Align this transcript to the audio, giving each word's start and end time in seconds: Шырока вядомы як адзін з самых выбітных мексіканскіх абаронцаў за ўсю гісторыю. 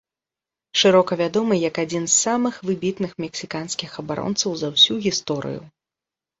Шырока 0.83 1.17
вядомы 1.21 1.57
як 1.69 1.75
адзін 1.83 2.07
з 2.07 2.15
самых 2.23 2.59
выбітных 2.71 3.11
мексіканскіх 3.27 3.91
абаронцаў 4.07 4.51
за 4.65 4.75
ўсю 4.75 5.01
гісторыю. 5.09 5.61